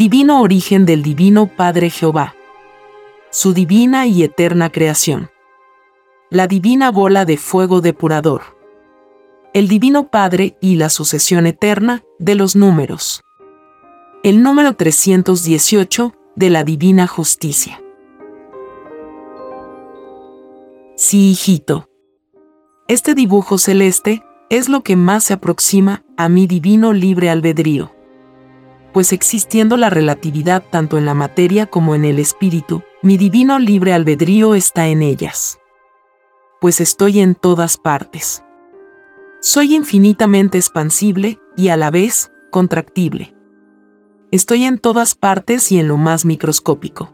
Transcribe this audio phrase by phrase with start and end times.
[0.00, 2.34] divino origen del Divino Padre Jehová,
[3.28, 5.28] su divina y eterna creación,
[6.30, 8.56] la divina bola de fuego depurador,
[9.52, 13.20] el Divino Padre y la sucesión eterna de los números,
[14.22, 17.82] el número 318 de la Divina Justicia.
[20.96, 21.90] Sí, hijito.
[22.88, 27.99] Este dibujo celeste es lo que más se aproxima a mi divino libre albedrío
[28.92, 33.92] pues existiendo la relatividad tanto en la materia como en el espíritu, mi divino libre
[33.92, 35.58] albedrío está en ellas.
[36.60, 38.42] Pues estoy en todas partes.
[39.40, 43.34] Soy infinitamente expansible y a la vez contractible.
[44.32, 47.12] Estoy en todas partes y en lo más microscópico.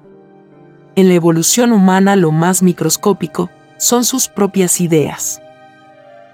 [0.96, 5.40] En la evolución humana lo más microscópico son sus propias ideas.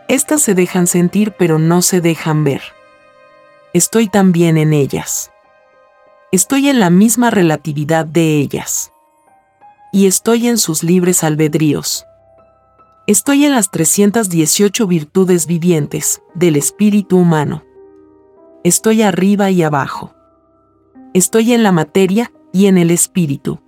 [0.09, 2.63] Estas se dejan sentir pero no se dejan ver.
[3.73, 5.32] Estoy también en ellas
[6.33, 8.91] estoy en la misma relatividad de ellas.
[9.93, 12.07] Y estoy en sus libres albedríos.
[13.07, 17.63] Estoy en las 318 virtudes vivientes del espíritu humano.
[18.65, 20.15] Estoy arriba y abajo.
[21.13, 23.61] Estoy en la materia y en el espíritu.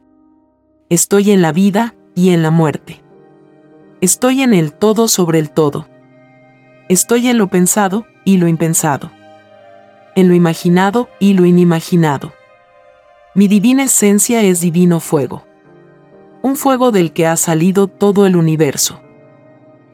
[0.88, 3.02] Estoy en la vida y en la muerte.
[4.00, 5.86] Estoy en el todo sobre el todo.
[6.88, 9.10] Estoy en lo pensado y lo impensado.
[10.16, 12.32] En lo imaginado y lo inimaginado
[13.36, 15.44] mi divina esencia es divino fuego.
[16.42, 19.00] Un fuego del que ha salido todo el universo.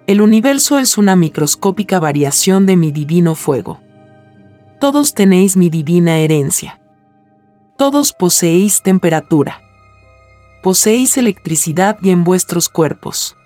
[0.07, 3.81] El universo es una microscópica variación de mi divino fuego.
[4.79, 6.83] Todos tenéis mi divina herencia.
[7.79, 9.63] Todos poseéis temperatura.
[10.63, 13.39] Poseéis electricidad y en vuestros cuerpos.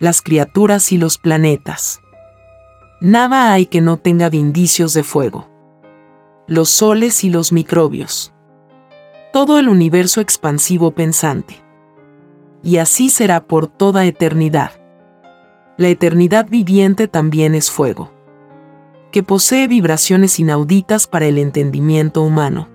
[0.00, 2.00] Las criaturas y los planetas.
[3.00, 5.48] Nada hay que no tenga indicios de fuego.
[6.48, 8.32] Los soles y los microbios
[9.36, 11.62] todo el universo expansivo pensante.
[12.62, 14.70] Y así será por toda eternidad.
[15.76, 18.14] La eternidad viviente también es fuego,
[19.12, 22.70] que posee vibraciones inauditas para el entendimiento humano.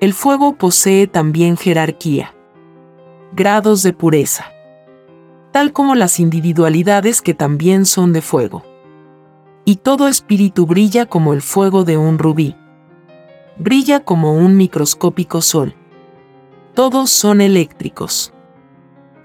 [0.00, 2.34] El fuego posee también jerarquía,
[3.32, 4.46] grados de pureza,
[5.52, 8.64] tal como las individualidades que también son de fuego.
[9.66, 12.56] Y todo espíritu brilla como el fuego de un rubí
[13.58, 15.74] brilla como un microscópico sol.
[16.74, 18.32] Todos son eléctricos.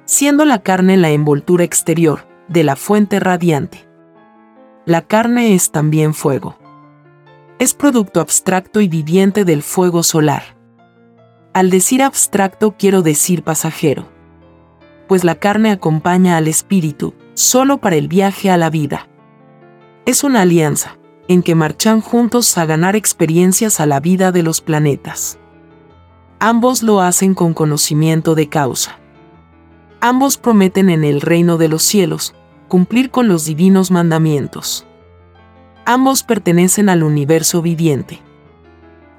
[0.05, 3.87] Siendo la carne la envoltura exterior de la fuente radiante.
[4.85, 6.57] La carne es también fuego.
[7.59, 10.57] Es producto abstracto y viviente del fuego solar.
[11.53, 14.09] Al decir abstracto quiero decir pasajero.
[15.07, 19.07] Pues la carne acompaña al espíritu solo para el viaje a la vida.
[20.05, 20.97] Es una alianza,
[21.27, 25.37] en que marchan juntos a ganar experiencias a la vida de los planetas.
[26.39, 28.99] Ambos lo hacen con conocimiento de causa.
[30.01, 32.35] Ambos prometen en el reino de los cielos
[32.67, 34.85] cumplir con los divinos mandamientos.
[35.85, 38.21] Ambos pertenecen al universo viviente.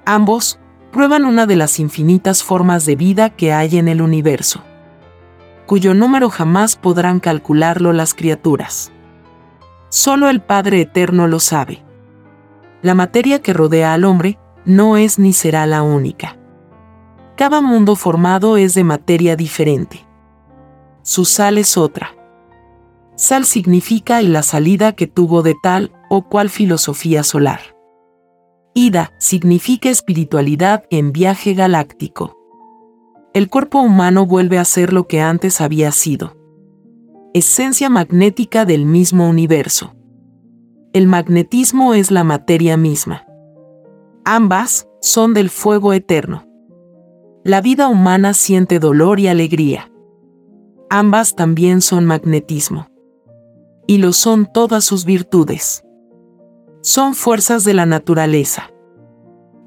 [0.05, 0.58] Ambos
[0.93, 4.62] prueban una de las infinitas formas de vida que hay en el universo,
[5.67, 8.93] cuyo número jamás podrán calcularlo las criaturas.
[9.88, 11.84] Solo el Padre Eterno lo sabe
[12.84, 16.36] la materia que rodea al hombre no es ni será la única.
[17.34, 20.06] Cada mundo formado es de materia diferente.
[21.00, 22.14] Su sal es otra.
[23.16, 27.60] Sal significa la salida que tuvo de tal o cual filosofía solar.
[28.75, 32.36] Ida significa espiritualidad en viaje galáctico.
[33.32, 36.36] El cuerpo humano vuelve a ser lo que antes había sido.
[37.32, 39.94] Esencia magnética del mismo universo
[40.94, 43.26] el magnetismo es la materia misma.
[44.25, 46.46] Ambas son del fuego eterno.
[47.43, 49.93] la vida humana siente dolor y alegría.
[50.88, 52.87] Ambas también son magnetismo.
[53.87, 55.85] Y lo son todas sus virtudes.
[56.81, 58.70] Son fuerzas de la naturaleza.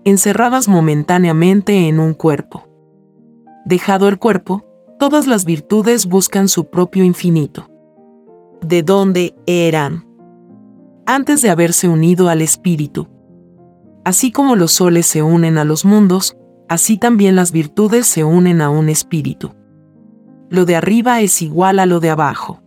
[0.05, 2.63] Encerradas momentáneamente en un cuerpo.
[3.65, 4.65] Dejado el cuerpo,
[4.97, 7.69] todas las virtudes buscan su propio infinito.
[8.61, 10.06] ¿De dónde eran?
[11.09, 13.07] Antes de haberse unido al espíritu.
[14.03, 16.35] Así como los soles se unen a los mundos,
[16.67, 19.55] así también las virtudes se unen a un espíritu.
[20.49, 22.61] Lo de arriba es igual a lo de abajo.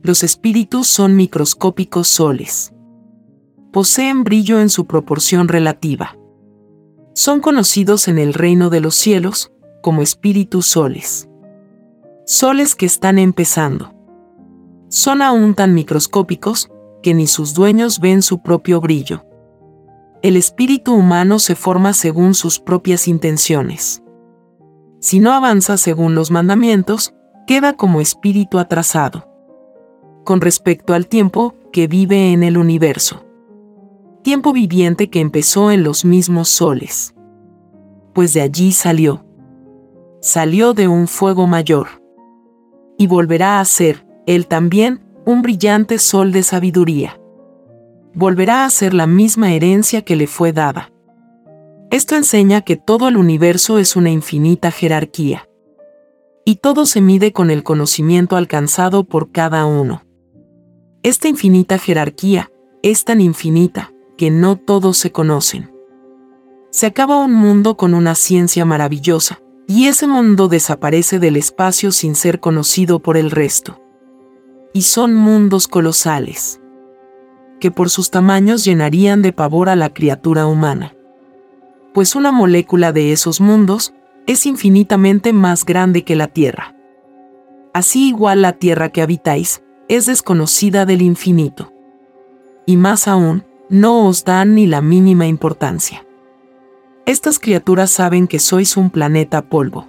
[0.00, 2.72] Los espíritus son microscópicos soles.
[3.72, 6.16] Poseen brillo en su proporción relativa.
[7.14, 9.50] Son conocidos en el reino de los cielos
[9.82, 11.28] como espíritus soles.
[12.26, 13.92] Soles que están empezando.
[14.88, 16.70] Son aún tan microscópicos
[17.02, 19.24] que ni sus dueños ven su propio brillo.
[20.22, 24.02] El espíritu humano se forma según sus propias intenciones.
[25.00, 27.14] Si no avanza según los mandamientos,
[27.46, 29.26] queda como espíritu atrasado.
[30.24, 33.24] Con respecto al tiempo que vive en el universo.
[34.22, 37.14] Tiempo viviente que empezó en los mismos soles.
[38.12, 39.24] Pues de allí salió.
[40.20, 41.88] Salió de un fuego mayor.
[42.98, 47.20] Y volverá a ser, él también, un brillante sol de sabiduría.
[48.14, 50.90] Volverá a ser la misma herencia que le fue dada.
[51.90, 55.48] Esto enseña que todo el universo es una infinita jerarquía.
[56.44, 60.02] Y todo se mide con el conocimiento alcanzado por cada uno.
[61.02, 62.50] Esta infinita jerarquía
[62.82, 65.72] es tan infinita que no todos se conocen.
[66.70, 72.14] Se acaba un mundo con una ciencia maravillosa, y ese mundo desaparece del espacio sin
[72.14, 73.79] ser conocido por el resto.
[74.72, 76.60] Y son mundos colosales,
[77.58, 80.94] que por sus tamaños llenarían de pavor a la criatura humana
[81.92, 83.94] pues una molécula de esos mundos
[84.26, 86.74] es infinitamente más grande que la Tierra.
[87.72, 91.72] Así igual la Tierra que habitáis es desconocida del infinito.
[92.66, 96.06] Y más aún, no os dan ni la mínima importancia.
[97.06, 99.88] Estas criaturas saben que sois un planeta polvo.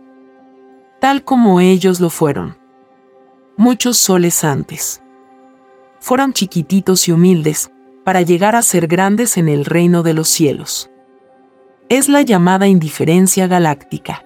[0.99, 2.57] Tal como ellos lo fueron.
[3.57, 5.01] Muchos soles antes.
[5.99, 7.71] Fueron chiquititos y humildes,
[8.03, 10.91] para llegar a ser grandes en el reino de los cielos
[11.91, 14.25] es la llamada indiferencia galáctica,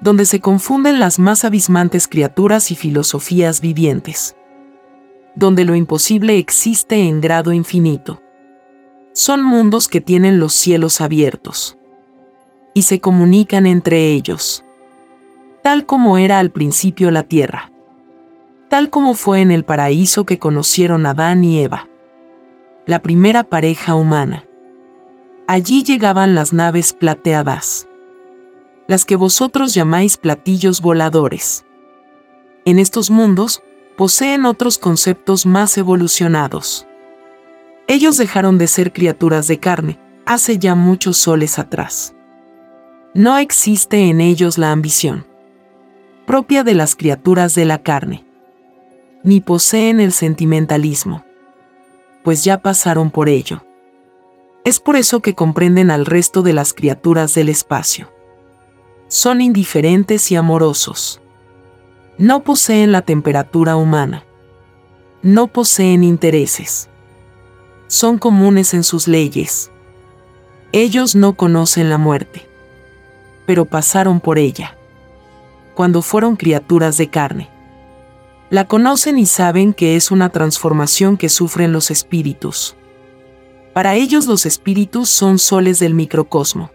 [0.00, 4.36] donde se confunden las más abismantes criaturas y filosofías vivientes,
[5.34, 8.22] donde lo imposible existe en grado infinito.
[9.12, 11.76] Son mundos que tienen los cielos abiertos
[12.72, 14.64] y se comunican entre ellos,
[15.64, 17.69] tal como era al principio la tierra,
[18.70, 21.88] tal como fue en el paraíso que conocieron Adán y Eva,
[22.86, 24.44] la primera pareja humana.
[25.48, 27.88] Allí llegaban las naves plateadas,
[28.86, 31.66] las que vosotros llamáis platillos voladores.
[32.64, 33.60] En estos mundos,
[33.96, 36.86] poseen otros conceptos más evolucionados.
[37.88, 42.14] Ellos dejaron de ser criaturas de carne, hace ya muchos soles atrás.
[43.14, 45.26] No existe en ellos la ambición,
[46.24, 48.29] propia de las criaturas de la carne,
[49.22, 51.24] ni poseen el sentimentalismo,
[52.22, 53.62] pues ya pasaron por ello.
[54.64, 58.12] Es por eso que comprenden al resto de las criaturas del espacio.
[59.08, 61.20] Son indiferentes y amorosos.
[62.18, 64.24] No poseen la temperatura humana.
[65.22, 66.88] No poseen intereses.
[67.88, 69.70] Son comunes en sus leyes.
[70.72, 72.46] Ellos no conocen la muerte.
[73.46, 74.76] Pero pasaron por ella.
[75.74, 77.48] Cuando fueron criaturas de carne.
[78.50, 82.76] La conocen y saben que es una transformación que sufren los espíritus
[83.72, 86.70] para ellos los espíritus son soles del microcosmo.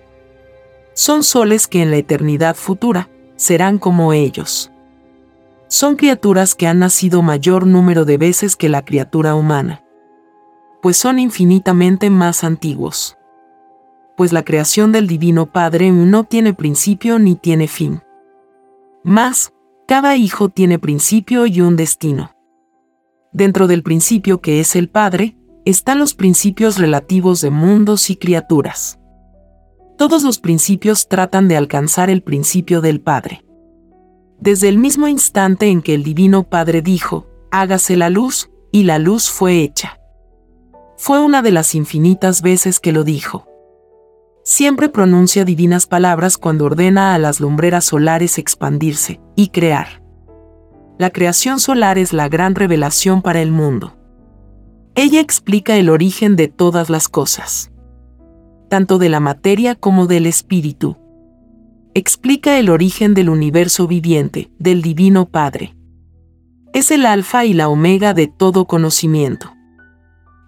[0.94, 4.72] Son soles que en la eternidad futura serán como ellos.
[5.68, 9.84] Son criaturas que han nacido mayor número de veces que la criatura humana,
[10.82, 13.18] pues son infinitamente más antiguos.
[14.16, 18.02] Pues la creación del Divino Padre no tiene principio ni tiene fin.
[19.04, 19.52] Más,
[19.88, 22.32] cada hijo tiene principio y un destino.
[23.32, 29.00] Dentro del principio que es el Padre, están los principios relativos de mundos y criaturas.
[29.98, 33.46] Todos los principios tratan de alcanzar el principio del Padre.
[34.40, 39.00] Desde el mismo instante en que el Divino Padre dijo, hágase la luz, y la
[39.00, 40.00] luz fue hecha.
[40.98, 43.48] Fue una de las infinitas veces que lo dijo.
[44.48, 50.04] Siempre pronuncia divinas palabras cuando ordena a las lumbreras solares expandirse y crear.
[51.00, 53.98] La creación solar es la gran revelación para el mundo.
[54.94, 57.72] Ella explica el origen de todas las cosas,
[58.70, 60.96] tanto de la materia como del espíritu.
[61.96, 65.76] explica el origen del universo viviente, del Divino Padre.
[66.72, 69.56] Es el alfa y la omega de todo conocimiento.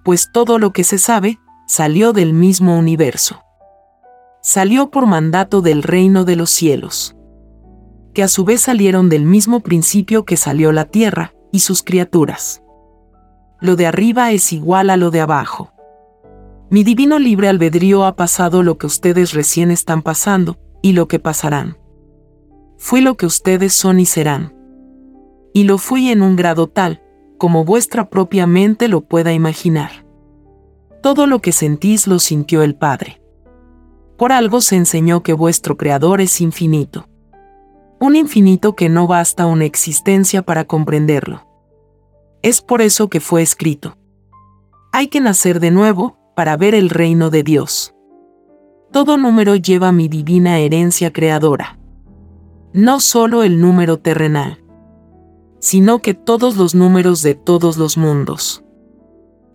[0.04, 3.42] Pues todo lo que se sabe, salió del mismo universo.
[4.50, 7.18] Salió por mandato del reino de los cielos.
[8.14, 12.64] Que a su vez salieron del mismo principio que salió la tierra y sus criaturas.
[13.60, 15.74] Lo de arriba es igual a lo de abajo.
[16.70, 21.20] Mi divino libre albedrío ha pasado lo que ustedes recién están pasando, y lo que
[21.20, 21.76] pasarán.
[22.78, 24.56] Fui lo que ustedes son y serán.
[25.54, 27.02] Y lo fui en un grado tal,
[27.38, 30.06] como vuestra propia mente lo pueda imaginar.
[31.04, 33.20] Todo lo que sentís lo sintió el Padre.
[34.18, 37.08] Por algo se enseñó que vuestro Creador es infinito.
[38.00, 41.46] Un infinito que no basta una existencia para comprenderlo.
[42.42, 43.98] Es por eso que fue escrito.
[44.92, 47.94] Hay que nacer de nuevo para ver el reino de Dios.
[48.92, 51.78] Todo número lleva mi divina herencia creadora.
[52.74, 54.64] No solo el número terrenal,
[55.60, 58.64] sino que todos los números de todos los mundos.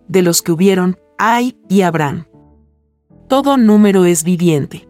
[0.07, 2.27] De los que hubieron, hay y habrán.
[3.33, 4.87] Todo número es viviente.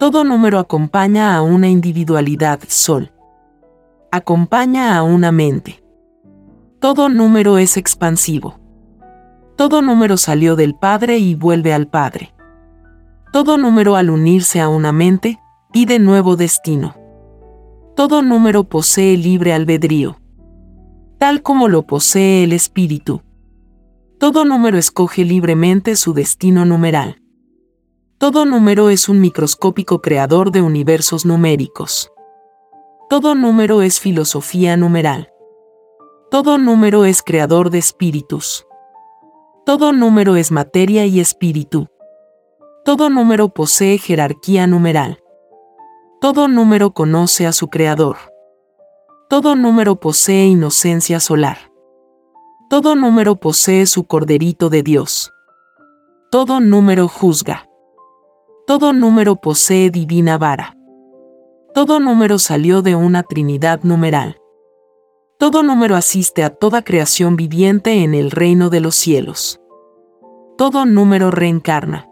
[0.00, 3.12] Todo número acompaña a una individualidad sol.
[4.10, 5.80] Acompaña a una mente.
[6.80, 8.58] Todo número es expansivo.
[9.54, 12.34] Todo número salió del Padre y vuelve al Padre.
[13.32, 15.38] Todo número al unirse a una mente,
[15.72, 16.96] pide nuevo destino.
[17.94, 20.18] Todo número posee libre albedrío,
[21.18, 23.22] tal como lo posee el espíritu.
[24.18, 27.22] Todo número escoge libremente su destino numeral.
[28.18, 32.10] Todo número es un microscópico creador de universos numéricos.
[33.10, 35.28] Todo número es filosofía numeral.
[36.30, 38.66] Todo número es creador de espíritus.
[39.66, 41.88] Todo número es materia y espíritu.
[42.86, 45.22] Todo número posee jerarquía numeral.
[46.18, 48.16] Todo número conoce a su creador.
[49.28, 51.70] Todo número posee inocencia solar.
[52.70, 55.30] Todo número posee su corderito de Dios.
[56.30, 57.65] Todo número juzga.
[58.66, 60.76] Todo número posee divina vara.
[61.72, 64.40] Todo número salió de una trinidad numeral.
[65.38, 69.60] Todo número asiste a toda creación viviente en el reino de los cielos.
[70.58, 72.08] Todo número reencarna.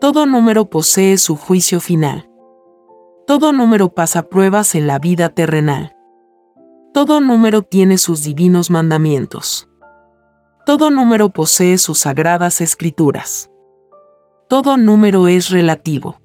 [0.00, 2.30] Todo número posee su juicio final.
[3.26, 5.96] Todo número pasa pruebas en la vida terrenal.
[6.94, 9.68] Todo número tiene sus divinos mandamientos.
[10.64, 13.50] Todo número posee sus sagradas escrituras.
[14.48, 16.22] Todo número es relativo.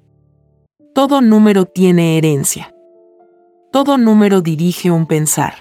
[0.94, 2.74] Todo número tiene herencia.
[3.70, 5.52] Todo número dirige un pensar.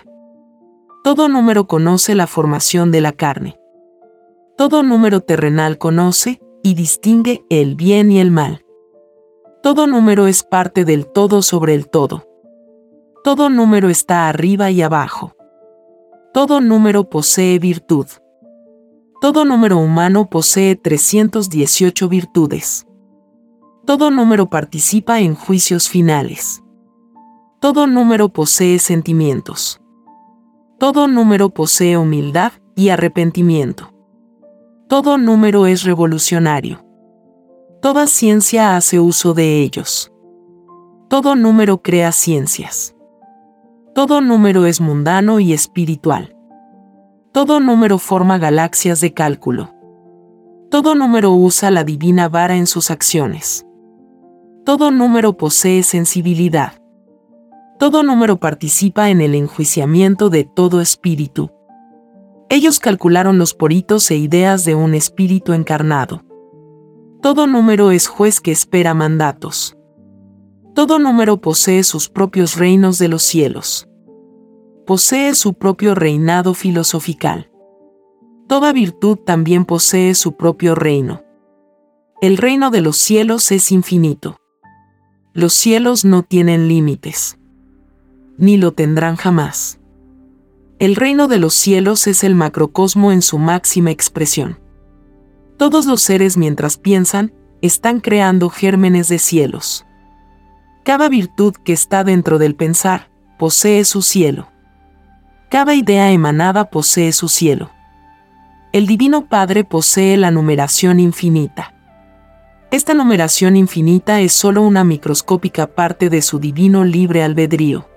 [1.04, 3.60] Todo número conoce la formación de la carne.
[4.58, 8.64] Todo número terrenal conoce, y distingue el bien y el mal.
[9.62, 12.30] Todo número es parte del todo sobre el todo.
[13.26, 15.36] Todo número está arriba y abajo.
[16.34, 18.08] Todo número posee virtud.
[19.24, 22.86] Todo número humano posee 318 virtudes.
[23.86, 26.62] Todo número participa en juicios finales.
[27.62, 29.80] Todo número posee sentimientos.
[30.78, 33.94] Todo número posee humildad y arrepentimiento.
[34.90, 36.86] Todo número es revolucionario.
[37.82, 40.12] Toda ciencia hace uso de ellos.
[41.08, 42.94] Todo número crea ciencias.
[43.96, 46.36] Todo número es mundano y espiritual.
[47.34, 49.74] Todo número forma galaxias de cálculo.
[50.70, 53.66] Todo número usa la divina vara en sus acciones.
[54.66, 56.74] Todo número posee sensibilidad.
[57.80, 61.50] Todo número participa en el enjuiciamiento de todo espíritu.
[62.50, 66.22] Ellos calcularon los poritos e ideas de un espíritu encarnado.
[67.24, 69.76] Todo número es juez que espera mandatos.
[70.76, 73.90] Todo número posee sus propios reinos de los cielos.
[74.86, 77.50] Posee su propio reinado filosofical.
[78.48, 81.24] Toda virtud también posee su propio reino.
[82.22, 84.38] El reino de los cielos es infinito.
[85.34, 87.40] Los cielos no tienen límites.
[88.38, 89.80] Ni lo tendrán jamás.
[90.80, 94.60] El reino de los cielos es el macrocosmo en su máxima expresión.
[95.58, 99.86] Todos los seres mientras piensan, están creando gérmenes de cielos.
[100.84, 103.10] Cada virtud que está dentro del pensar,
[103.40, 104.53] posee su cielo.
[105.54, 107.70] Cada idea emanada posee su cielo.
[108.72, 111.76] El Divino Padre posee la numeración infinita.
[112.72, 117.88] Esta numeración infinita es sólo una microscópica parte de su divino libre albedrío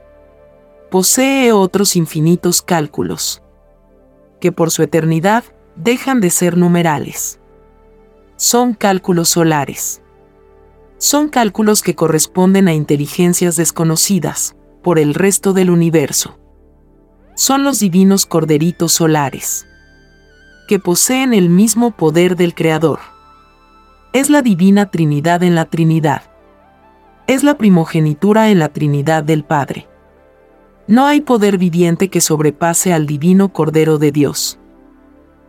[0.90, 3.42] posee otros infinitos cálculos,
[4.40, 5.44] que por su eternidad
[5.74, 7.40] dejan de ser numerales.
[8.36, 10.02] Son cálculos solares.
[10.98, 16.38] Son cálculos que corresponden a inteligencias desconocidas por el resto del universo.
[17.38, 19.66] Son los divinos corderitos solares,
[20.68, 22.98] que poseen el mismo poder del Creador.
[24.14, 26.22] Es la divina Trinidad en la Trinidad.
[27.26, 29.86] Es la primogenitura en la Trinidad del Padre.
[30.86, 34.58] No hay poder viviente que sobrepase al divino Cordero de Dios.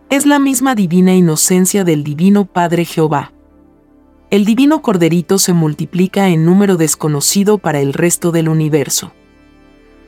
[0.09, 3.31] Es la misma divina inocencia del divino Padre Jehová.
[4.29, 9.13] El divino Corderito se multiplica en número desconocido para el resto del universo.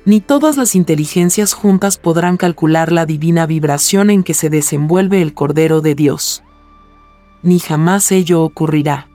[0.05, 5.33] Ni todas las inteligencias juntas podrán calcular la divina vibración en que se desenvuelve el
[5.33, 6.43] Cordero de Dios.
[7.43, 9.07] Ni jamás ello ocurrirá.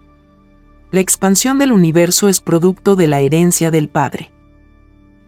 [0.90, 4.30] La expansión del universo es producto de la herencia del Padre.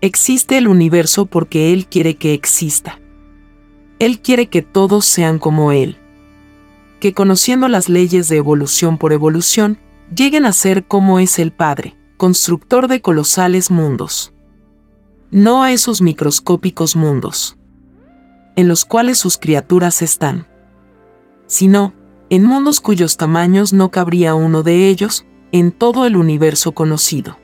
[0.00, 3.00] Existe el universo porque Él quiere que exista.
[3.98, 5.96] Él quiere que todos sean como Él.
[7.00, 9.78] Que conociendo las leyes de evolución por evolución,
[10.14, 14.35] lleguen a ser como es el Padre, constructor de colosales mundos.
[15.30, 17.56] No a esos microscópicos mundos,
[18.54, 20.46] en los cuales sus criaturas están,
[21.46, 21.94] sino
[22.30, 27.36] en mundos cuyos tamaños no cabría uno de ellos en todo el universo conocido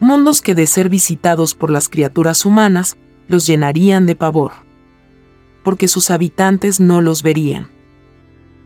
[0.00, 4.52] mundos que de ser visitados por las criaturas humanas, los llenarían de pavor.
[5.62, 7.68] Porque sus habitantes no los verían.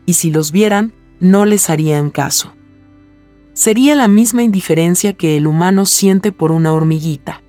[0.06, 2.54] Y si los vieran, no les harían caso.
[3.54, 7.42] Sería la misma indiferencia que el humano siente por una hormiguita.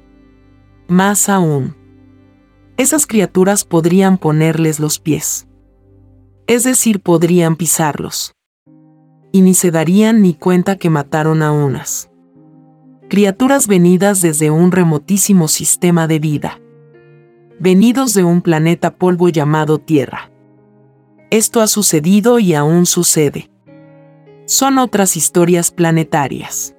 [0.94, 1.76] Más aún,
[2.78, 5.48] esas criaturas podrían ponerles los pies.
[6.46, 8.36] Es decir, podrían pisarlos.
[9.32, 12.12] Y ni se darían ni cuenta que mataron a unas
[13.10, 16.62] criaturas venidas desde un remotísimo sistema de vida,
[17.60, 20.32] venidos de un planeta polvo llamado Tierra.
[21.32, 23.50] Esto ha sucedido y aún sucede.
[24.46, 26.73] Son otras historias planetarias.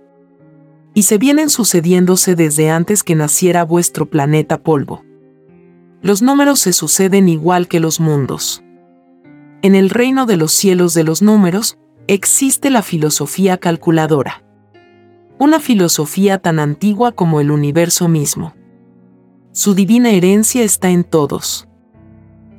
[0.95, 5.05] Y se vienen sucediéndose desde antes que naciera vuestro planeta polvo.
[6.01, 8.63] Los números se suceden igual que los mundos.
[9.63, 14.45] En el reino de los cielos de los números, existe la filosofía calculadora
[15.39, 18.55] una filosofía tan antigua como el universo mismo.
[19.53, 21.69] Su divina herencia está en todos.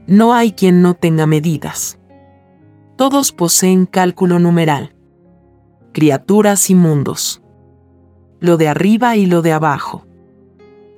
[0.07, 1.99] No hay quien no tenga medidas.
[2.97, 4.95] Todos poseen cálculo numeral.
[5.93, 7.41] Criaturas y mundos.
[8.39, 10.05] Lo de arriba y lo de abajo.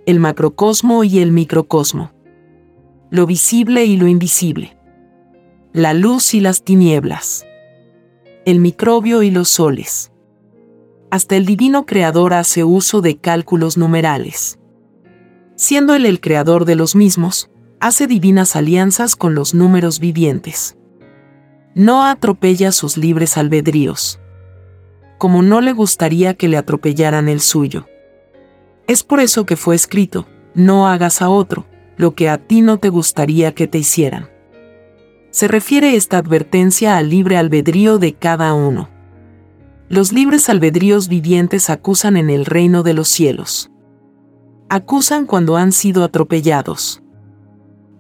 [0.06, 2.12] El macrocosmo y el microcosmo.
[3.10, 4.78] Lo visible y lo invisible.
[5.74, 7.46] La luz y las tinieblas.
[8.46, 10.12] El microbio y los soles
[11.10, 14.60] hasta el divino creador hace uso de cálculos numerales.
[15.56, 20.78] Siendo él el creador de los mismos, hace divinas alianzas con los números vivientes.
[21.76, 24.20] No atropella sus libres albedríos.
[25.18, 27.88] Como no le gustaría que le atropellaran el suyo.
[28.88, 31.66] Es por eso que fue escrito, no hagas a otro
[31.98, 34.30] lo que a ti no te gustaría que te hicieran.
[35.32, 38.90] Se refiere esta advertencia al libre albedrío de cada uno
[39.90, 43.72] los libres albedríos vivientes acusan en el reino de los cielos.
[44.68, 47.02] Acusan cuando han sido atropellados.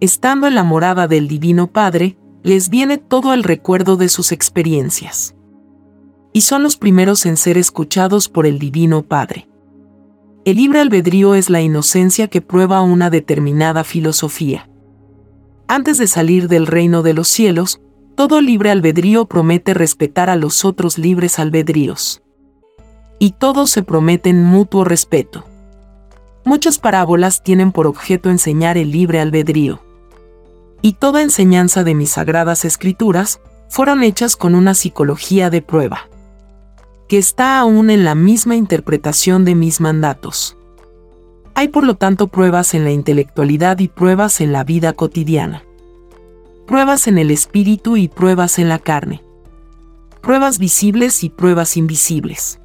[0.01, 5.36] Estando en la morada del Divino Padre, les viene todo el recuerdo de sus experiencias.
[6.33, 9.47] Y son los primeros en ser escuchados por el Divino Padre.
[10.45, 14.69] El libre albedrío es la inocencia que prueba una determinada filosofía.
[15.67, 17.81] Antes de salir del reino de los cielos,
[18.15, 22.23] todo libre albedrío promete respetar a los otros libres albedríos.
[23.19, 25.43] Y todos se prometen mutuo respeto.
[26.45, 29.81] Muchas parábolas tienen por objeto enseñar el libre albedrío.
[30.81, 36.07] Y toda enseñanza de mis sagradas escrituras fueron hechas con una psicología de prueba,
[37.07, 40.57] que está aún en la misma interpretación de mis mandatos.
[41.55, 45.63] Hay por lo tanto pruebas en la intelectualidad y pruebas en la vida cotidiana
[46.67, 49.23] pruebas en el espíritu y pruebas en la carne.
[50.21, 52.59] Pruebas visibles y pruebas invisibles.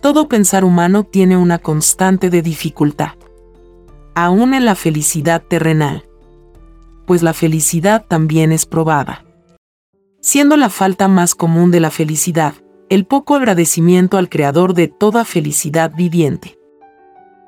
[0.00, 3.14] Todo pensar humano tiene una constante de dificultad.
[4.14, 6.04] Aún en la felicidad terrenal.
[7.04, 9.24] Pues la felicidad también es probada.
[10.20, 12.54] Siendo la falta más común de la felicidad,
[12.90, 16.58] el poco agradecimiento al Creador de toda felicidad viviente.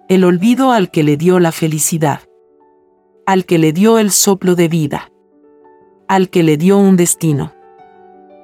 [0.08, 2.20] El olvido al que le dio la felicidad.
[3.26, 5.12] Al que le dio el soplo de vida
[6.12, 7.54] al que le dio un destino.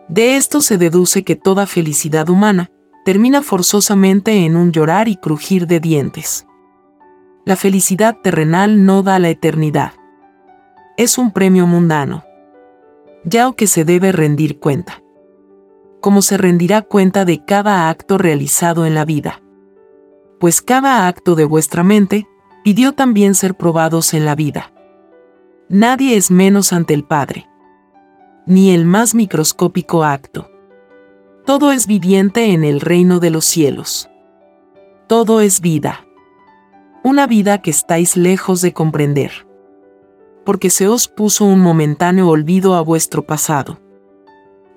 [0.09, 2.71] De esto se deduce que toda felicidad humana
[3.05, 6.47] termina forzosamente en un llorar y crujir de dientes.
[7.45, 9.93] La felicidad terrenal no da la eternidad.
[10.97, 12.25] Es un premio mundano.
[13.23, 15.03] Ya o que se debe rendir cuenta.
[16.01, 19.43] Como se rendirá cuenta de cada acto realizado en la vida.
[20.39, 22.29] Pues cada acto de vuestra mente
[22.65, 24.73] pidió también ser probados en la vida.
[25.69, 27.49] Nadie es menos ante el Padre,
[28.47, 30.51] ni el más microscópico acto.
[31.45, 34.09] Todo es viviente en el reino de los cielos.
[35.07, 36.07] Todo es vida.
[37.03, 39.47] Una vida que estáis lejos de comprender.
[40.45, 43.81] Porque se os puso un momentáneo olvido a vuestro pasado.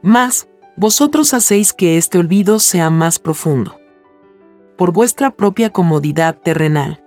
[0.02, 3.78] Mas, vosotros hacéis que este olvido sea más profundo.
[4.78, 7.04] Por vuestra propia comodidad terrenal.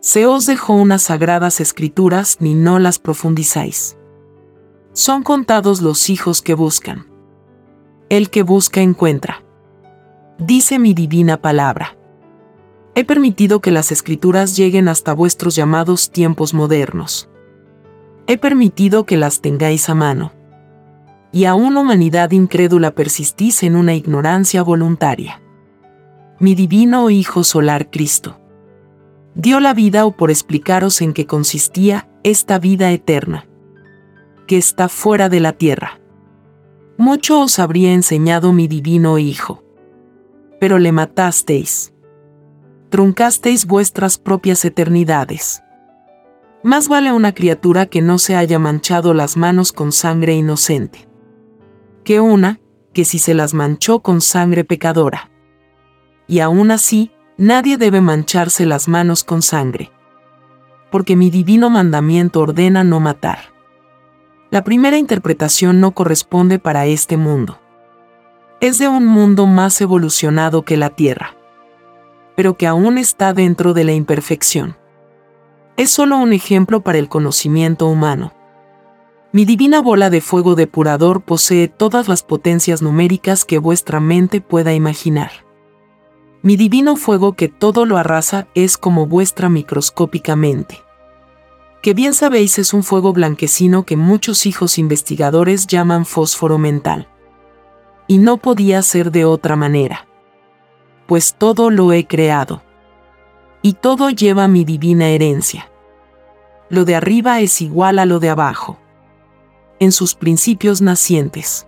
[0.00, 3.96] Se os dejó unas sagradas escrituras ni no las profundizáis.
[4.92, 7.06] Son contados los hijos que buscan.
[8.08, 9.44] El que busca encuentra.
[10.38, 11.96] Dice mi divina palabra.
[12.94, 17.28] He permitido que las escrituras lleguen hasta vuestros llamados tiempos modernos.
[18.26, 20.32] He permitido que las tengáis a mano
[21.32, 25.40] y aún humanidad incrédula persistís en una ignorancia voluntaria.
[26.38, 28.38] Mi divino Hijo Solar Cristo
[29.34, 33.48] dio la vida o por explicaros en qué consistía esta vida eterna,
[34.46, 36.00] que está fuera de la tierra.
[36.98, 39.64] Mucho os habría enseñado mi divino Hijo,
[40.60, 41.94] pero le matasteis.
[42.90, 45.62] Truncasteis vuestras propias eternidades.
[46.62, 51.08] Más vale una criatura que no se haya manchado las manos con sangre inocente
[52.04, 52.60] que una,
[52.92, 55.30] que si se las manchó con sangre pecadora.
[56.26, 59.90] Y aún así, nadie debe mancharse las manos con sangre.
[60.90, 63.52] Porque mi divino mandamiento ordena no matar.
[64.50, 67.58] La primera interpretación no corresponde para este mundo.
[68.60, 71.34] Es de un mundo más evolucionado que la Tierra,
[72.36, 74.76] pero que aún está dentro de la imperfección.
[75.76, 78.34] Es solo un ejemplo para el conocimiento humano
[79.34, 84.74] mi divina bola de fuego depurador posee todas las potencias numéricas que vuestra mente pueda
[84.74, 85.30] imaginar.
[86.42, 90.82] Mi divino fuego que todo lo arrasa es como vuestra microscópica mente.
[91.80, 97.08] Que bien sabéis es un fuego blanquecino que muchos hijos investigadores llaman fósforo mental.
[98.06, 100.06] Y no podía ser de otra manera.
[101.06, 102.62] Pues todo lo he creado.
[103.62, 105.70] Y todo lleva mi divina herencia.
[106.68, 108.81] Lo de arriba es igual a lo de abajo
[109.82, 111.66] en sus principios nacientes.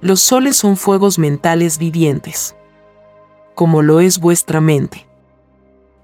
[0.00, 2.54] Los soles son fuegos mentales vivientes,
[3.56, 5.08] como lo es vuestra mente.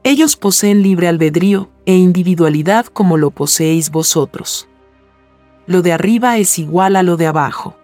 [0.02, 4.66] Ellos poseen libre albedrío e individualidad como lo poseéis vosotros.
[5.68, 7.76] Lo de arriba es igual a lo de abajo.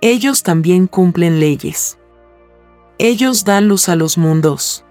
[0.00, 1.98] Ellos también cumplen leyes.
[2.98, 4.84] Ellos dan luz a los mundos,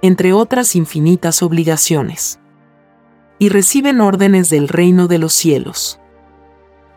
[0.00, 2.40] entre otras infinitas obligaciones.
[3.38, 6.00] Y reciben órdenes del reino de los cielos.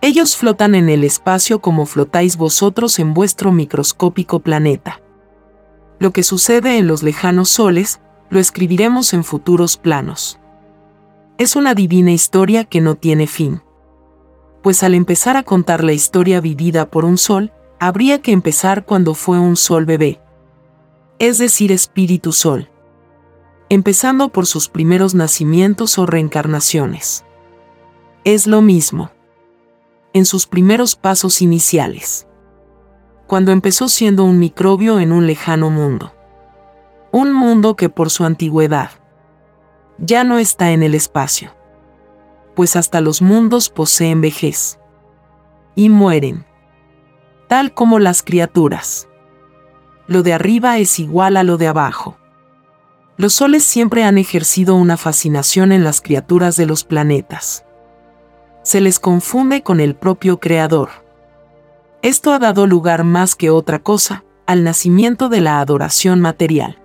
[0.01, 5.01] Ellos flotan en el espacio como flotáis vosotros en vuestro microscópico planeta.
[5.99, 10.39] Lo que sucede en los lejanos soles, lo escribiremos en futuros planos.
[11.37, 13.61] Es una divina historia que no tiene fin.
[14.63, 19.15] Pues al empezar a contar la historia vivida por un sol, habría que empezar cuando
[19.15, 20.21] fue un sol bebé.
[21.17, 22.69] Es decir, espíritu sol.
[23.67, 27.25] Empezando por sus primeros nacimientos o reencarnaciones.
[28.23, 29.11] Es lo mismo
[30.13, 32.27] en sus primeros pasos iniciales.
[33.27, 36.13] Cuando empezó siendo un microbio en un lejano mundo.
[37.11, 38.91] Un mundo que por su antigüedad
[39.99, 41.53] ya no está en el espacio.
[42.55, 44.79] Pues hasta los mundos poseen vejez.
[45.75, 46.45] Y mueren.
[47.47, 49.07] Tal como las criaturas.
[50.07, 52.17] Lo de arriba es igual a lo de abajo.
[53.17, 57.65] Los soles siempre han ejercido una fascinación en las criaturas de los planetas
[58.63, 60.89] se les confunde con el propio Creador.
[62.01, 66.77] Esto ha dado lugar más que otra cosa al nacimiento de la adoración material.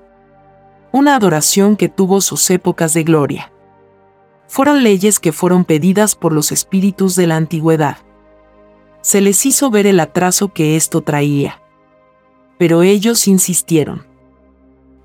[0.92, 3.52] Una adoración que tuvo sus épocas de gloria.
[4.46, 7.98] Fueron leyes que fueron pedidas por los espíritus de la antigüedad.
[9.00, 11.60] Se les hizo ver el atraso que esto traía.
[12.58, 14.06] Pero ellos insistieron.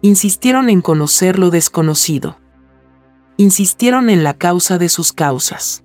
[0.02, 2.38] Insistieron en conocer lo desconocido.
[3.38, 5.84] Insistieron en la causa de sus causas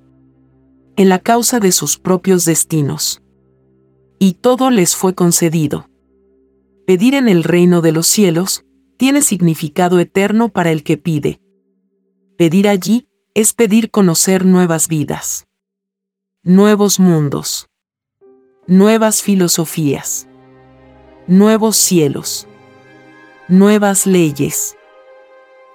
[0.96, 3.22] en la causa de sus propios destinos.
[4.18, 5.88] Y todo les fue concedido.
[6.86, 8.64] Pedir en el reino de los cielos
[8.96, 11.40] tiene significado eterno para el que pide.
[12.38, 15.46] Pedir allí es pedir conocer nuevas vidas,
[16.42, 17.68] nuevos mundos,
[18.66, 20.28] nuevas filosofías,
[21.26, 22.46] nuevos cielos,
[23.48, 24.76] nuevas leyes.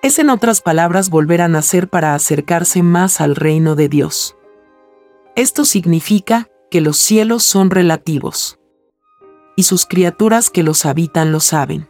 [0.02, 4.39] Es en otras palabras volver a nacer para acercarse más al reino de Dios.
[5.40, 8.60] Esto significa que los cielos son relativos.
[9.56, 11.90] y sus criaturas que los habitan lo saben.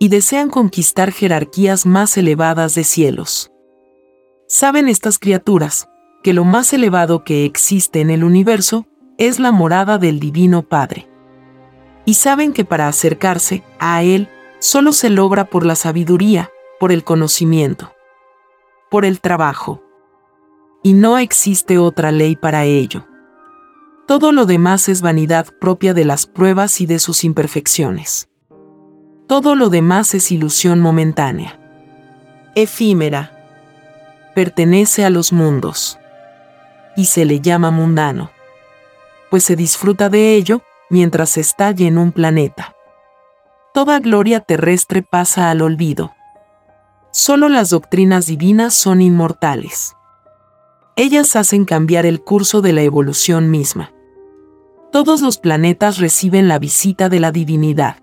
[0.00, 3.52] Y desean conquistar jerarquías más elevadas de cielos.
[4.48, 5.88] Saben estas criaturas,
[6.24, 8.86] que lo más elevado que existe en el universo
[9.16, 11.08] es la morada del Divino Padre.
[12.04, 17.04] Y saben que para acercarse a Él solo se logra por la sabiduría, por el
[17.04, 17.92] conocimiento,
[18.90, 19.84] por el trabajo.
[20.82, 23.06] Y no existe otra ley para ello.
[24.06, 28.28] Todo lo demás es vanidad propia de las pruebas y de sus imperfecciones.
[29.28, 31.60] Todo lo demás es ilusión momentánea.
[32.56, 33.30] Efímera.
[34.34, 35.98] Pertenece a los mundos.
[36.96, 38.30] Y se le llama mundano.
[39.30, 42.74] Pues se disfruta de ello mientras estalle en un planeta.
[43.72, 46.12] Toda gloria terrestre pasa al olvido.
[47.12, 49.94] Solo las doctrinas divinas son inmortales.
[51.02, 53.94] Ellas hacen cambiar el curso de la evolución misma.
[54.92, 57.96] Todos los planetas reciben la visita de la divinidad,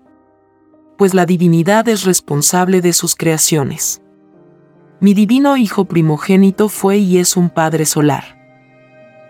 [0.96, 4.02] pues la divinidad es responsable de sus creaciones.
[4.98, 8.36] Mi divino Hijo primogénito fue y es un Padre solar.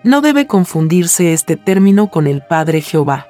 [0.02, 3.26] No debe confundirse este término con el Padre Jehová.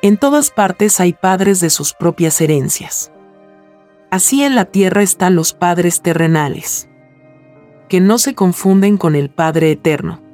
[0.00, 3.12] En todas partes hay padres de sus propias herencias.
[4.10, 6.88] Así en la tierra están los padres terrenales,
[7.88, 10.24] que no se confunden con el Padre eterno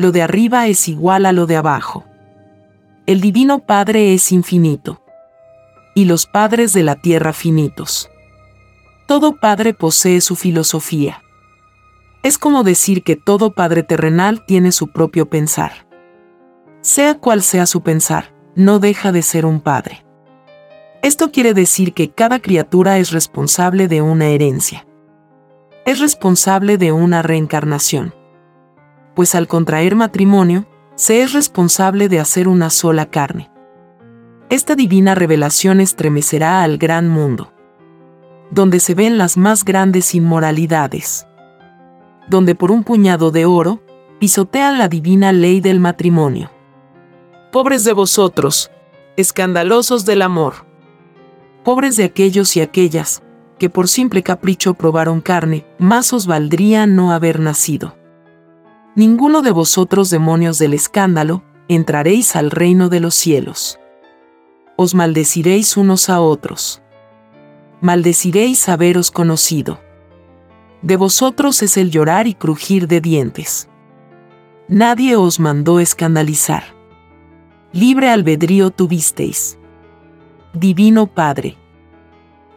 [0.00, 2.06] lo de arriba es igual a lo de abajo.
[3.04, 5.02] El Divino Padre es infinito.
[5.94, 8.08] Y los padres de la tierra finitos.
[9.06, 11.22] Todo padre posee su filosofía.
[12.22, 15.86] Es como decir que todo padre terrenal tiene su propio pensar.
[16.80, 20.06] Sea cual sea su pensar, no deja de ser un padre.
[21.02, 24.86] Esto quiere decir que cada criatura es responsable de una herencia.
[25.84, 28.14] Es responsable de una reencarnación
[29.14, 33.50] pues al contraer matrimonio, se es responsable de hacer una sola carne.
[34.48, 37.52] Esta divina revelación estremecerá al gran mundo,
[38.50, 41.26] donde se ven las más grandes inmoralidades,
[42.28, 43.82] donde por un puñado de oro
[44.18, 46.50] pisotean la divina ley del matrimonio.
[47.52, 48.70] Pobres de vosotros,
[49.16, 50.66] escandalosos del amor.
[51.64, 53.22] Pobres de aquellos y aquellas,
[53.60, 58.00] que por simple capricho probaron carne, más os valdría no haber nacido
[58.94, 63.78] ninguno de vosotros demonios del escándalo, entraréis al reino de los cielos.
[64.76, 66.82] Os maldeciréis unos a otros.
[67.80, 69.80] Maldeciréis haberos conocido.
[70.82, 73.68] De vosotros es el llorar y crujir de dientes.
[74.68, 76.64] Nadie os mandó escandalizar.
[77.72, 79.58] Libre albedrío tuvisteis.
[80.52, 81.56] Divino Padre.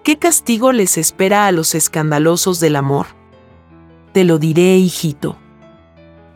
[0.03, 3.07] ¿Qué castigo les espera a los escandalosos del amor?
[4.11, 5.37] Te lo diré, hijito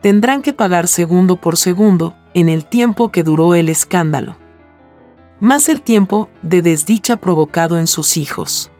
[0.00, 4.36] tendrán que pagar segundo por segundo en el tiempo que duró el escándalo.
[5.40, 8.70] Más el tiempo de desdicha provocado en sus hijos.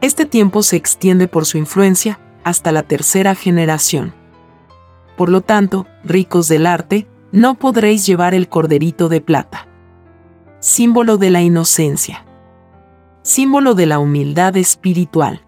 [0.00, 4.14] Este tiempo se extiende por su influencia hasta la tercera generación.
[5.16, 9.68] Por lo tanto, ricos del arte, no podréis llevar el corderito de plata.
[10.60, 12.24] Símbolo de la inocencia.
[13.22, 15.46] Símbolo de la humildad espiritual.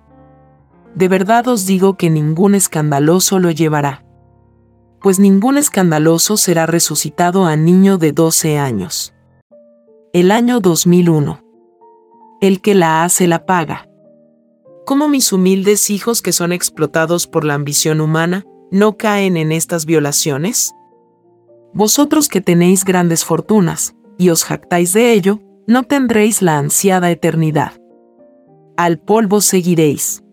[0.95, 4.05] De verdad os digo que ningún escandaloso lo llevará
[5.03, 9.13] pues ningún escandaloso será resucitado a niño de 12 años.
[10.13, 11.43] El año 2001.
[12.41, 13.89] El que la hace la paga.
[14.87, 19.87] ¿Cómo mis humildes hijos que son explotados por la ambición humana no caen en estas
[19.87, 20.73] violaciones?
[21.75, 27.73] Vosotros que tenéis grandes fortunas, y os jactáis de ello, no tendréis la ansiada eternidad.
[28.77, 30.25] Al polvo seguiréis.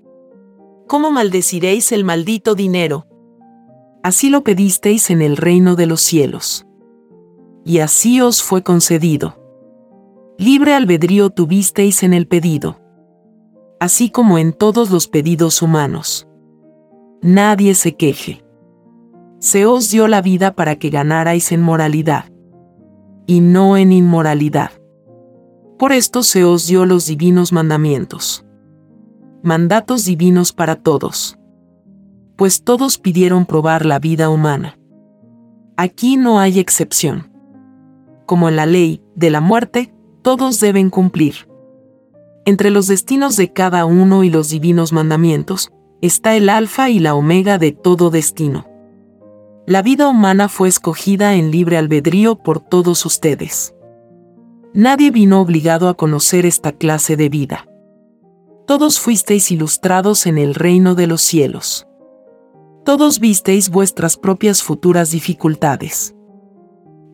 [0.88, 3.06] ¿Cómo maldeciréis el maldito dinero,
[4.04, 6.65] así lo pedisteis en el reino de los cielos.
[7.63, 9.36] Y así os fue concedido.
[10.38, 12.80] Libre albedrío tuvisteis en el pedido,
[13.80, 16.28] así como en todos los pedidos humanos.
[17.22, 18.44] Nadie se queje.
[19.39, 22.26] Se os dio la vida para que ganarais en moralidad,
[23.28, 24.72] y no en inmoralidad.
[25.80, 28.46] Por esto se os dio los divinos mandamientos.
[29.42, 31.39] Mandatos divinos para todos
[32.39, 34.80] pues todos pidieron probar la vida humana.
[35.76, 37.34] Aquí no hay excepción.
[38.26, 41.50] Como en la ley de la muerte, todos deben cumplir.
[42.46, 47.13] Entre los destinos de cada uno y los divinos mandamientos, está el alfa y la
[47.13, 48.65] omega de todo destino.
[49.68, 53.76] La vida humana fue escogida en libre albedrío por todos ustedes.
[54.73, 57.65] Nadie vino obligado a conocer esta clase de vida.
[58.67, 61.88] Todos fuisteis ilustrados en el reino de los cielos
[62.89, 66.15] todos visteis vuestras propias futuras dificultades.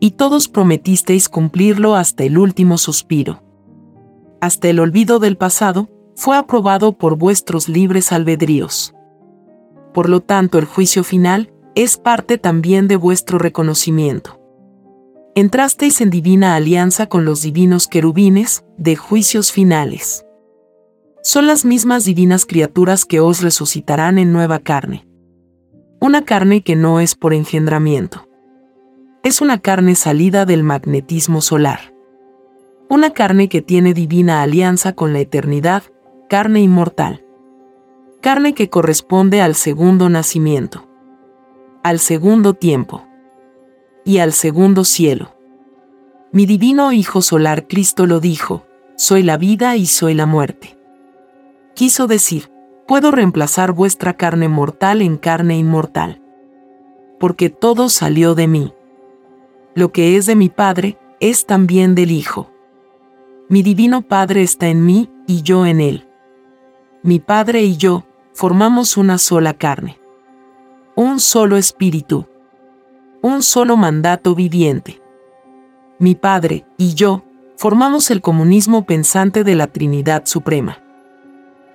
[0.00, 3.42] y todos prometisteis cumplirlo hasta el último suspiro.
[4.40, 8.94] Hasta el olvido del pasado, fue aprobado por vuestros libres albedríos.
[9.92, 14.40] Por lo tanto, el juicio final es parte también de vuestro reconocimiento.
[15.38, 20.24] Entrasteis en divina alianza con los divinos querubines, de juicios finales.
[21.22, 25.06] Son las mismas divinas criaturas que os resucitarán en nueva carne.
[26.00, 28.26] Una carne que no es por engendramiento.
[29.22, 31.92] Es una carne salida del magnetismo solar.
[32.88, 35.82] Una carne que tiene divina alianza con la eternidad,
[36.30, 37.26] carne inmortal.
[38.22, 40.88] Carne que corresponde al segundo nacimiento.
[41.82, 43.06] Al segundo tiempo.
[44.06, 45.36] Y al segundo cielo.
[46.32, 48.64] Mi divino Hijo Solar Cristo lo dijo,
[48.96, 50.78] soy la vida y soy la muerte.
[51.74, 52.50] Quiso decir,
[52.88, 56.22] puedo reemplazar vuestra carne mortal en carne inmortal.
[57.20, 58.72] Porque todo salió de mí.
[59.74, 62.50] Lo que es de mi Padre, es también del Hijo
[63.48, 66.08] mi divino Padre está en mí y yo en Él.
[67.04, 70.00] Mi Padre y yo formamos una sola carne.
[70.96, 72.26] Un solo espíritu.
[73.22, 75.00] Un solo mandato viviente.
[75.98, 77.24] Mi Padre y yo
[77.56, 80.82] formamos el comunismo pensante de la Trinidad Suprema.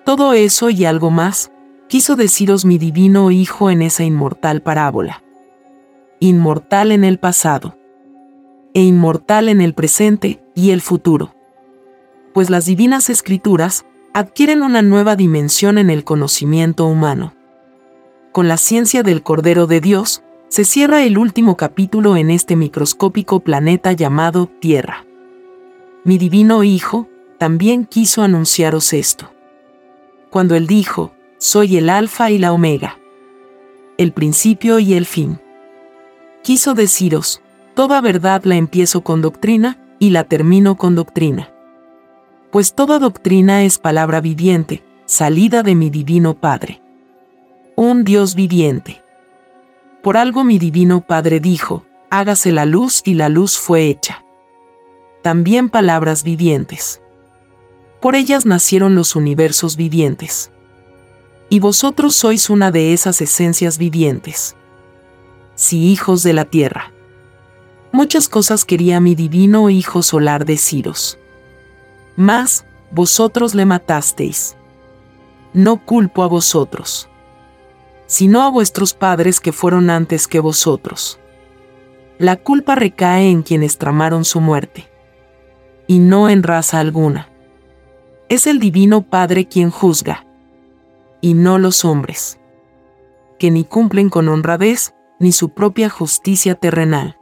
[0.06, 1.51] Todo eso y algo más,
[1.88, 5.23] quiso deciros mi divino Hijo en esa inmortal parábola.
[6.19, 7.77] Inmortal en el pasado.
[8.73, 11.34] E inmortal en el presente y el futuro
[12.34, 17.34] pues las divinas escrituras adquieren una nueva dimensión en el conocimiento humano.
[18.32, 23.39] Con la ciencia del Cordero de Dios, se cierra el último capítulo en este microscópico
[23.39, 25.07] planeta llamado Tierra.
[26.03, 27.07] Mi divino Hijo
[27.39, 29.31] también quiso anunciaros esto.
[30.29, 32.99] Cuando Él dijo, soy el Alfa y la Omega,
[33.97, 35.39] el principio y el fin.
[36.43, 37.41] Quiso deciros,
[37.73, 41.51] toda verdad la empiezo con doctrina y la termino con doctrina
[42.51, 46.81] pues toda doctrina es palabra viviente, salida de mi divino Padre.
[47.75, 49.00] Un Dios viviente.
[50.03, 54.25] Por algo mi divino Padre dijo, hágase la luz y la luz fue hecha.
[55.21, 57.01] También palabras vivientes.
[58.01, 60.51] Por ellas nacieron los universos vivientes.
[61.49, 64.55] Y vosotros sois una de esas esencias vivientes.
[65.55, 66.91] Sí, hijos de la tierra.
[67.91, 71.19] Muchas cosas quería mi divino Hijo Solar deciros
[72.15, 74.55] mas vosotros le matasteis.
[75.53, 77.09] No culpo a vosotros,
[78.12, 81.17] sino a vuestros padres que fueron antes que vosotros.
[82.17, 84.91] La culpa recae en quienes tramaron su muerte,
[85.88, 87.30] y no en raza alguna.
[88.28, 90.26] Es el Divino Padre quien juzga,
[91.21, 92.38] y no los hombres,
[93.39, 97.17] que ni cumplen con honradez ni su propia justicia terrenal.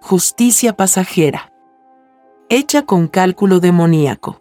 [0.00, 1.52] Justicia pasajera
[2.50, 4.40] hecha con cálculo demoníaco.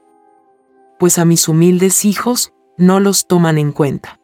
[0.99, 4.19] Pues a mis humildes hijos no los toman en cuenta.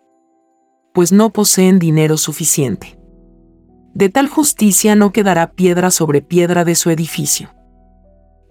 [0.94, 3.00] Pues no poseen dinero suficiente.
[3.94, 7.54] De tal justicia no quedará piedra sobre piedra de su edificio.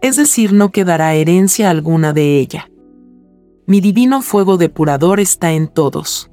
[0.01, 2.71] Es decir, no quedará herencia alguna de ella.
[3.67, 6.31] Mi divino fuego depurador está en todos.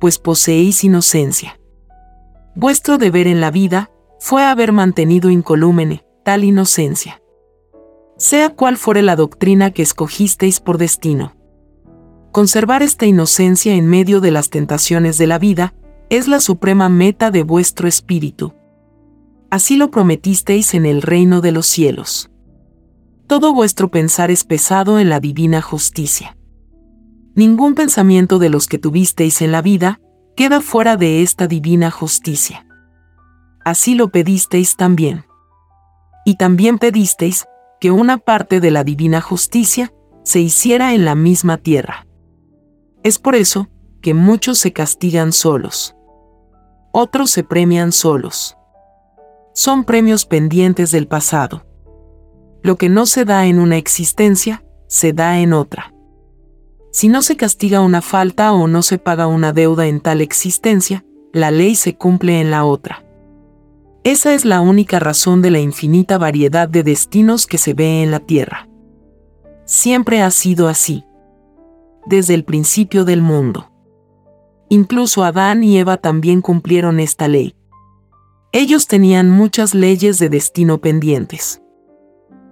[0.00, 1.58] Pues poseéis inocencia.
[2.54, 7.20] Vuestro deber en la vida fue haber mantenido incolúmene tal inocencia
[8.16, 11.34] sea cual fuere la doctrina que escogisteis por destino.
[12.34, 15.72] Conservar esta inocencia en medio de las tentaciones de la vida
[16.10, 18.54] es la suprema meta de vuestro espíritu.
[19.50, 22.32] Así lo prometisteis en el reino de los cielos.
[23.28, 26.36] Todo vuestro pensar es pesado en la divina justicia.
[27.36, 30.00] Ningún pensamiento de los que tuvisteis en la vida
[30.34, 32.66] queda fuera de esta divina justicia.
[33.64, 35.24] Así lo pedisteis también.
[36.24, 37.46] Y también pedisteis
[37.80, 39.94] que una parte de la divina justicia
[40.24, 42.08] se hiciera en la misma tierra.
[43.04, 43.68] Es por eso
[44.00, 45.94] que muchos se castigan solos.
[46.90, 48.56] Otros se premian solos.
[49.52, 51.66] Son premios pendientes del pasado.
[52.62, 55.94] Lo que no se da en una existencia, se da en otra.
[56.92, 61.04] Si no se castiga una falta o no se paga una deuda en tal existencia,
[61.32, 63.04] la ley se cumple en la otra.
[64.02, 68.10] Esa es la única razón de la infinita variedad de destinos que se ve en
[68.10, 68.68] la Tierra.
[69.66, 71.04] Siempre ha sido así.
[72.06, 73.70] Desde el principio del mundo.
[74.68, 77.54] Incluso Adán y Eva también cumplieron esta ley.
[78.52, 81.60] Ellos tenían muchas leyes de destino pendientes.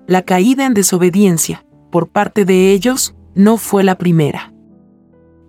[0.07, 4.53] La caída en desobediencia, por parte de ellos, no fue la primera.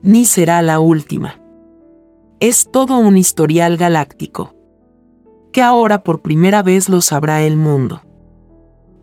[0.01, 1.41] Ni será la última.
[2.39, 4.53] Es todo un historial galáctico
[5.53, 8.01] que ahora por primera vez lo sabrá el mundo.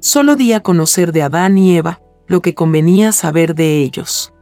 [0.00, 4.34] Solo di a conocer de Adán y Eva lo que convenía saber de ellos.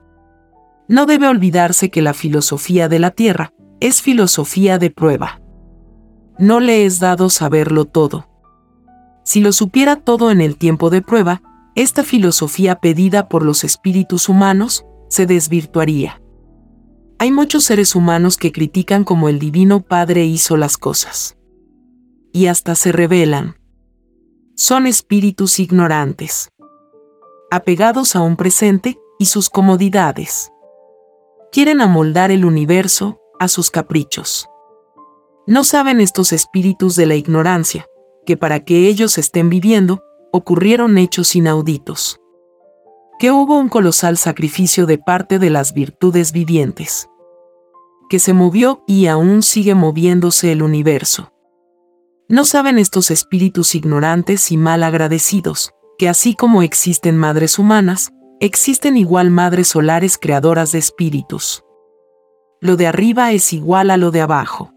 [0.88, 5.40] No debe olvidarse que la filosofía de la Tierra es filosofía de prueba.
[6.38, 8.26] No le es dado saberlo todo.
[9.22, 11.42] Si lo supiera todo en el tiempo de prueba,
[11.74, 16.22] esta filosofía pedida por los espíritus humanos se desvirtuaría.
[17.18, 21.36] Hay muchos seres humanos que critican como el Divino Padre hizo las cosas.
[22.32, 23.56] Y hasta se rebelan.
[24.54, 26.50] Son espíritus ignorantes.
[27.50, 30.50] Apegados a un presente y sus comodidades.
[31.52, 34.48] Quieren amoldar el universo a sus caprichos.
[35.46, 37.86] No saben estos espíritus de la ignorancia,
[38.26, 42.20] que para que ellos estén viviendo, ocurrieron hechos inauditos
[43.18, 47.08] que hubo un colosal sacrificio de parte de las virtudes vivientes,
[48.08, 51.32] que se movió y aún sigue moviéndose el universo.
[52.28, 58.96] No saben estos espíritus ignorantes y mal agradecidos, que así como existen madres humanas, existen
[58.96, 61.64] igual madres solares creadoras de espíritus.
[62.60, 64.72] Lo de arriba es igual a lo de abajo.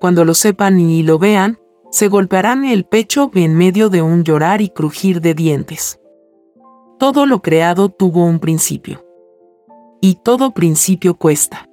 [0.00, 1.58] Cuando lo sepan y lo vean,
[1.90, 6.00] se golpearán el pecho en medio de un llorar y crujir de dientes.
[6.98, 9.04] Todo lo creado tuvo un principio.
[10.00, 11.68] Y todo principio cuesta.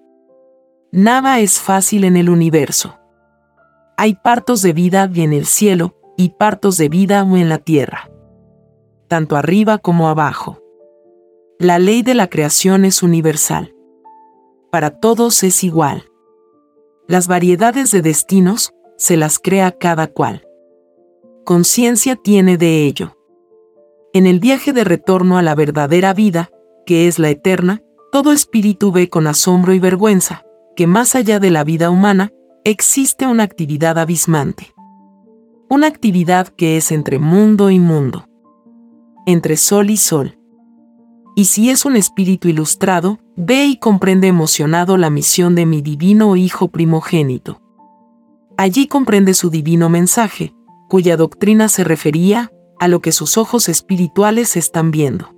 [0.91, 2.99] Nada es fácil en el universo.
[3.97, 8.09] Hay partos de vida en el cielo y partos de vida en la tierra.
[9.07, 10.62] Tanto arriba como abajo.
[11.59, 13.75] La ley de la creación es universal.
[14.71, 16.09] Para todos es igual.
[17.07, 20.47] Las variedades de destinos se las crea cada cual.
[21.45, 23.17] Conciencia tiene de ello.
[24.13, 26.49] En el viaje de retorno a la verdadera vida,
[26.85, 30.43] que es la eterna, todo espíritu ve con asombro y vergüenza
[30.75, 32.31] que más allá de la vida humana
[32.63, 34.73] existe una actividad abismante.
[35.69, 38.25] Una actividad que es entre mundo y mundo.
[39.25, 40.39] Entre sol y sol.
[41.35, 46.35] Y si es un espíritu ilustrado, ve y comprende emocionado la misión de mi divino
[46.35, 47.59] Hijo primogénito.
[48.55, 50.53] Allí comprende su divino mensaje,
[50.89, 55.33] cuya doctrina se refería a lo que sus ojos espirituales están viendo.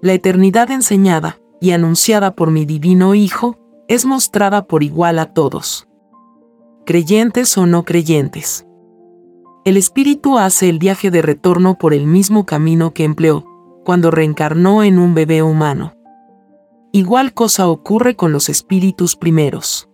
[0.00, 5.86] La eternidad enseñada y anunciada por mi divino Hijo es mostrada por igual a todos.
[6.86, 8.66] Creyentes o no creyentes.
[9.66, 13.53] El espíritu hace el viaje de retorno por el mismo camino que empleó
[13.84, 15.94] cuando reencarnó en un bebé humano.
[16.92, 19.88] Igual cosa ocurre con los espíritus primeros.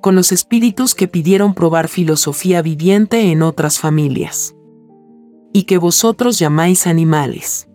[0.00, 4.54] Con los espíritus que pidieron probar filosofía viviente en otras familias
[5.52, 7.68] y que vosotros llamáis animales.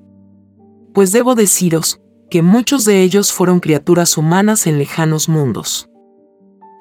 [0.93, 1.99] Pues debo deciros
[2.29, 5.89] que muchos de ellos fueron criaturas humanas en lejanos mundos.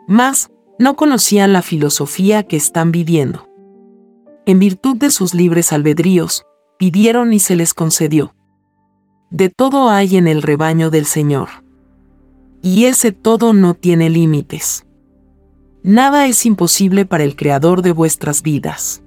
[0.07, 3.49] Mas, no conocían la filosofía que están viviendo.
[4.47, 6.45] En virtud de sus libres albedríos,
[6.78, 8.34] pidieron y se les concedió.
[9.30, 11.48] De todo hay en el rebaño del Señor.
[12.62, 14.86] Y ese todo no tiene límites.
[15.82, 19.02] Nada es imposible para el Creador de vuestras vidas.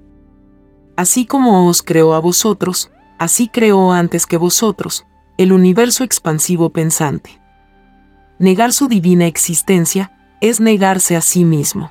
[0.96, 5.06] Así como os creó a vosotros, así creó antes que vosotros,
[5.38, 7.40] el universo expansivo pensante.
[8.38, 11.90] Negar su divina existencia es negarse a sí mismo.